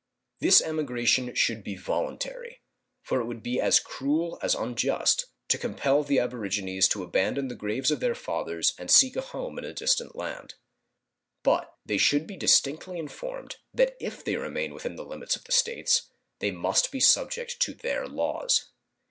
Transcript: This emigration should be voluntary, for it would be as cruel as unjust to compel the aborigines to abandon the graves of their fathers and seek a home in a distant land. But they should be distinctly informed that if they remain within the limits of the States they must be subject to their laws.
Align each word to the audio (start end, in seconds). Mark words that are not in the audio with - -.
This 0.39 0.63
emigration 0.63 1.35
should 1.35 1.63
be 1.63 1.75
voluntary, 1.75 2.63
for 3.03 3.21
it 3.21 3.25
would 3.25 3.43
be 3.43 3.61
as 3.61 3.79
cruel 3.79 4.39
as 4.41 4.55
unjust 4.55 5.27
to 5.49 5.59
compel 5.59 6.01
the 6.01 6.17
aborigines 6.17 6.87
to 6.87 7.03
abandon 7.03 7.49
the 7.49 7.55
graves 7.55 7.91
of 7.91 7.99
their 7.99 8.15
fathers 8.15 8.73
and 8.79 8.89
seek 8.89 9.15
a 9.15 9.21
home 9.21 9.59
in 9.59 9.63
a 9.63 9.75
distant 9.75 10.15
land. 10.15 10.55
But 11.43 11.75
they 11.85 11.99
should 11.99 12.25
be 12.25 12.35
distinctly 12.35 12.97
informed 12.97 13.57
that 13.75 13.95
if 13.99 14.25
they 14.25 14.37
remain 14.37 14.73
within 14.73 14.95
the 14.95 15.05
limits 15.05 15.35
of 15.35 15.43
the 15.43 15.51
States 15.51 16.09
they 16.39 16.49
must 16.49 16.91
be 16.91 16.99
subject 16.99 17.59
to 17.59 17.75
their 17.75 18.07
laws. 18.07 18.69